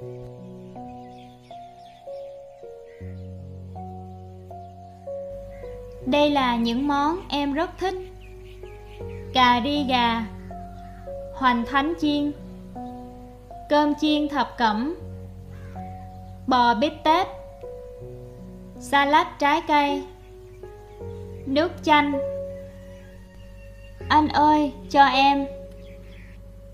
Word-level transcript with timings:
Đây 0.00 0.10
là 6.30 6.56
những 6.56 6.88
món 6.88 7.20
em 7.28 7.52
rất 7.52 7.70
thích. 7.78 7.94
Cà 9.34 9.60
ri 9.64 9.84
gà 9.88 10.26
Hoành 11.34 11.64
thánh 11.66 11.94
chiên 12.00 12.32
Cơm 13.68 13.94
chiên 14.00 14.28
thập 14.28 14.54
cẩm 14.58 14.96
Bò 16.46 16.74
bít 16.74 16.92
tết 17.04 17.26
Salad 18.78 19.26
trái 19.38 19.62
cây 19.68 20.02
Nước 21.46 21.72
chanh. 21.82 22.12
Anh 24.08 24.28
ơi, 24.28 24.72
cho 24.90 25.04
em 25.04 25.46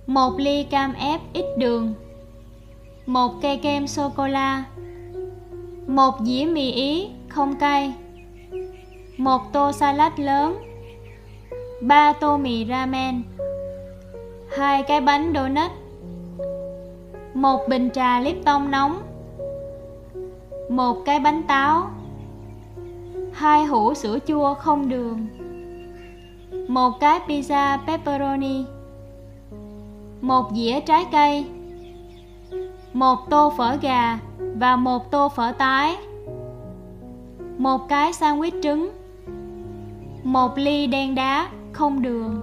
Một 0.07 0.33
ly 0.39 0.63
cam 0.63 0.95
ép 0.95 1.21
ít 1.33 1.45
đường. 1.59 1.95
Một 3.07 3.33
cây 3.43 3.57
kem 3.57 3.87
sô-cô-la. 3.87 4.65
Một 5.87 6.15
dĩa 6.25 6.45
mì 6.45 6.73
ý, 6.73 7.09
không 7.29 7.57
cay. 7.57 7.95
Một 9.17 9.53
tô 9.53 9.73
salad 9.73 10.13
lớn. 10.17 10.57
Ba 11.81 12.13
tô 12.13 12.37
mì 12.37 12.67
ramen. 12.67 13.23
Hai 14.57 14.83
cái 14.83 15.01
bánh 15.01 15.33
donut. 15.35 15.71
Một 17.35 17.69
bình 17.69 17.91
trà 17.91 18.21
Lipton 18.21 18.71
nóng. 18.71 19.03
Một 20.71 21.03
cái 21.05 21.21
bánh 21.21 21.43
táo. 21.49 21.91
Hai 23.33 23.65
hũ 23.65 23.95
sữa 23.95 24.19
chua 24.27 24.55
không 24.55 24.89
đường. 24.89 25.27
Một 26.69 26.91
cái 27.01 27.21
pizza 27.29 27.79
pepperoni. 27.87 28.65
Một 30.21 30.51
dĩa 30.55 30.81
trái 30.81 31.05
cây 31.13 31.47
một 32.97 33.31
tô 33.31 33.53
phở 33.57 33.77
gà 33.83 34.19
và 34.39 34.77
một 34.77 35.11
tô 35.11 35.29
phở 35.29 35.53
tái. 35.53 35.97
Một 37.59 37.89
cái 37.89 38.13
sandwich 38.13 38.63
trứng. 38.63 38.91
Một 40.23 40.59
ly 40.59 40.87
đen 40.87 41.15
đá 41.15 41.49
không 41.73 42.03
đường. 42.03 42.41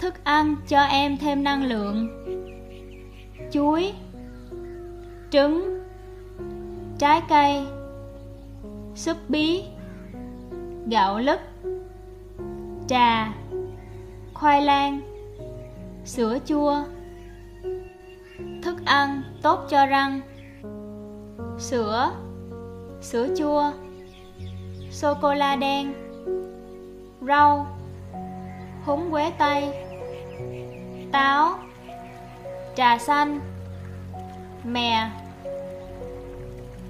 Thức 0.00 0.24
ăn 0.24 0.56
cho 0.68 0.80
em 0.80 1.16
thêm 1.16 1.44
năng 1.44 1.64
lượng. 1.64 2.08
Chuối. 3.52 3.92
Trứng. 5.30 5.80
Trái 6.98 7.22
cây. 7.28 7.66
Súp 8.94 9.16
bí. 9.28 9.62
Gạo 10.86 11.18
lứt. 11.18 11.40
Trà. 12.86 13.32
Khoai 14.34 14.62
lang. 14.62 15.00
Sữa 16.04 16.38
chua 16.46 16.84
ăn, 18.88 19.22
tốt 19.42 19.66
cho 19.70 19.86
răng. 19.86 20.20
Sữa 21.58 22.10
sữa 23.00 23.28
chua 23.38 23.72
sô 24.90 25.14
cô 25.22 25.34
la 25.34 25.56
đen, 25.56 25.94
rau, 27.28 27.66
húng 28.84 29.10
quế 29.10 29.32
tây, 29.38 29.74
táo, 31.12 31.58
trà 32.76 32.98
xanh, 32.98 33.40
mè. 34.64 35.10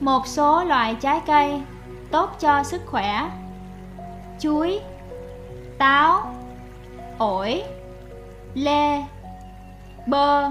Một 0.00 0.26
số 0.26 0.64
loại 0.64 0.96
trái 1.00 1.20
cây 1.26 1.60
tốt 2.10 2.30
cho 2.40 2.62
sức 2.62 2.82
khỏe. 2.86 3.30
Chuối, 4.40 4.80
táo, 5.78 6.34
ổi, 7.18 7.62
lê, 8.54 9.02
bơ. 10.06 10.48